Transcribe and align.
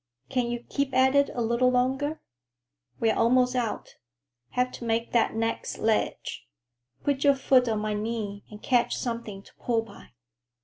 Can 0.29 0.47
you 0.49 0.65
keep 0.67 0.95
at 0.95 1.13
it 1.13 1.29
a 1.35 1.43
little 1.43 1.69
longer? 1.69 2.19
We're 2.99 3.15
almost 3.15 3.55
out. 3.55 3.97
Have 4.49 4.71
to 4.71 4.83
make 4.83 5.11
that 5.11 5.35
next 5.35 5.77
ledge. 5.77 6.47
Put 7.03 7.23
your 7.23 7.35
foot 7.35 7.69
on 7.69 7.81
my 7.81 7.93
knee 7.93 8.43
and 8.49 8.63
catch 8.63 8.97
something 8.97 9.43
to 9.43 9.53
pull 9.59 9.83
by." 9.83 10.13